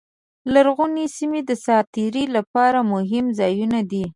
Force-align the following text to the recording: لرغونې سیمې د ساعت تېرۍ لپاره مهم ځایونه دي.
لرغونې 0.53 1.05
سیمې 1.17 1.41
د 1.49 1.51
ساعت 1.65 1.85
تېرۍ 1.95 2.25
لپاره 2.35 2.79
مهم 2.93 3.25
ځایونه 3.39 3.79
دي. 3.91 4.03